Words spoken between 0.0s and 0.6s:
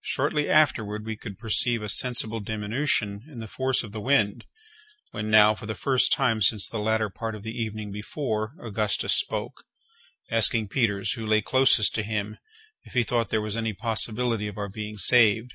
Shortly